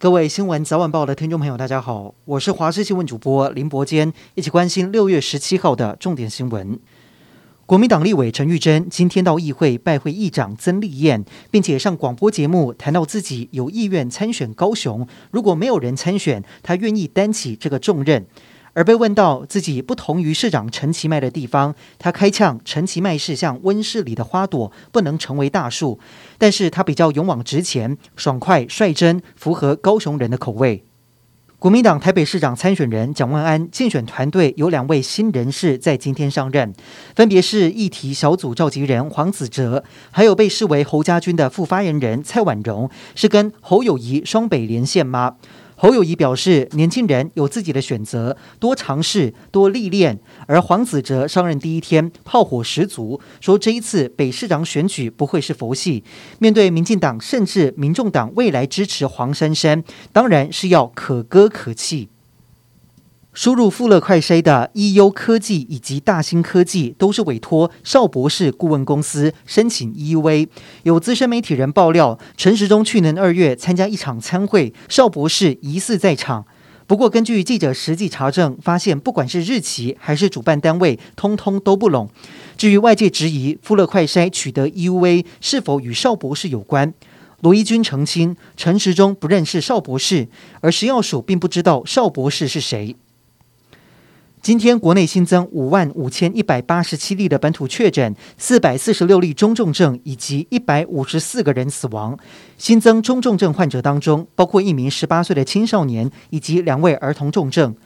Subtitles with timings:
[0.00, 6.80] 各位新闻早晚报的听众朋友，大家好，我是华视新闻主播林伯坚，一起关心六月十七号的重点新闻。
[7.66, 18.24] 国民党立委陈玉珍今天到议会拜会议长曾丽燕，并且上广播节目谈到自己有意愿参选高雄，如果没有人参选，他愿意担起这个重任。
[18.72, 25.98] 而被问到自己不同于市长陈其迈的地方，他开呛陈其迈是像温室里的花朵，不能成为大树。
[26.38, 30.84] 但是他比较勇往直前，爽快率真，符合高雄人的口味。
[31.58, 36.72] 国民党台北市长参选人蒋万安竞选团队有两位新人士在今天上任，
[37.14, 45.36] 分别是议题小组召集人黄子哲，还有被视为侯家军的副发言人蔡婉容，是跟侯友谊双北连线吗？
[45.82, 50.20] 侯友谊表示，年轻人有自己的选择，多尝试，多历练。
[50.46, 56.04] 而黄子哲上任第一天，炮火十足，说这一次北市长选举不会是佛系。
[56.38, 59.82] 面对民进党甚至民众党未来支持黄珊珊，
[60.12, 62.10] 当然是要可歌可泣。
[63.32, 70.48] 输入富勒快筛的 EU 科技以及大新科技都是委托邵博士顾问公司申请 EUA。
[70.82, 76.44] 有资深媒体人爆料，陈时中去年二月参加一场餐会，邵博士疑似在场。
[76.88, 82.10] 不过，根据记者实际查证，发现不管是日期还是主办单位，通通都不拢。
[82.56, 86.92] 至于外界质疑富勒快筛取得 EUA 是否与邵博士有关，
[87.42, 90.26] 罗一军澄清，陈时中不认识邵博士，
[90.62, 92.96] 而食药署并不知道邵博士是谁。
[94.42, 102.18] 今天国内新增五万五千一百八十七例的本土确诊，四百四十六例中重症，以及一百五十四个人死亡。
[102.56, 107.76] 新增中重症患者当中，包括一名十八岁的青少年以及两位儿童重症。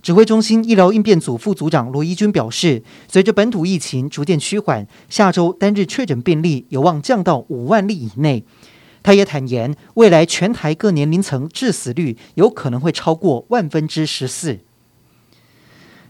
[0.00, 8.42] 指挥中心医疗应变组副组长罗一军表示，随着本土疫情逐渐趋缓，下周单日确诊病例有望降到五万例以内。
[9.02, 14.60] 他也坦言，未来全台各年龄层致死率有可能会超过万分之十四。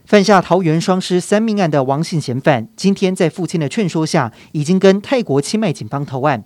[0.09, 6.43] 犯下桃园双尸三命案的王姓嫌犯，今天在父亲的劝说下，已经跟泰国清迈警方投案。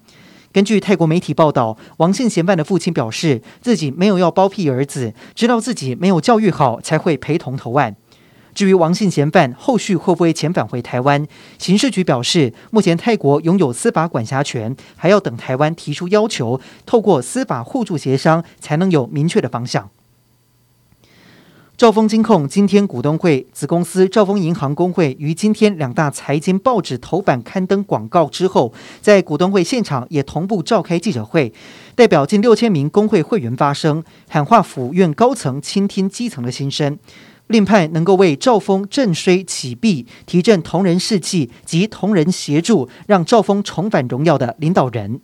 [0.52, 7.96] 根据泰国媒体报道，王姓嫌犯的父亲表示，自己没有要包庇儿子，知道自己没有教育好，才会陪同投案。
[8.54, 11.26] 至于王姓嫌犯后续会不会遣返回台湾，
[11.58, 19.90] 刑事局表示，目前泰国拥有司法管辖权，还要等台湾提出要求，透过司法互助协商，才能有明确的方向。
[21.76, 31.52] 兆丰金控今天股东会子公司兆丰银行工会于今天两大财经报纸头版刊登广告之后，在股东会现场也同步召开记者会，
[31.96, 37.00] 代表近六千名工会会员发声，喊话府院高层倾听基层的心声，
[37.48, 45.20] 另派能够为兆丰振衰起弊、提振同仁士气及同仁协助，让兆丰重返荣耀的领导人。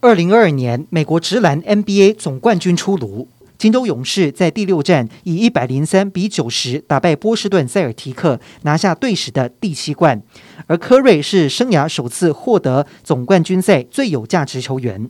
[0.00, 3.28] 二零二二年美国职篮 NBA 总冠军出炉。
[3.64, 10.22] 金州勇士在第六战以一百零三比九十打败波士顿塞尔提克，拿下队史的第七冠。
[10.66, 15.08] 而科瑞是生涯首次获得总冠军赛最有价值球员。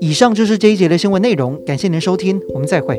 [0.00, 2.98] 以上就是这一节的新闻内容，感谢您收听，我们再会。